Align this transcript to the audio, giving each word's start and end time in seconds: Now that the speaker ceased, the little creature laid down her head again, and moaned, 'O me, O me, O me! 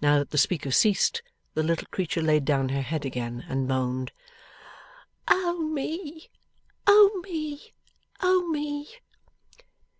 Now 0.00 0.18
that 0.18 0.30
the 0.30 0.36
speaker 0.38 0.72
ceased, 0.72 1.22
the 1.54 1.62
little 1.62 1.86
creature 1.92 2.20
laid 2.20 2.44
down 2.44 2.70
her 2.70 2.82
head 2.82 3.04
again, 3.04 3.44
and 3.48 3.68
moaned, 3.68 4.10
'O 5.28 5.58
me, 5.60 6.28
O 6.88 7.20
me, 7.24 7.72
O 8.20 8.48
me! 8.48 8.88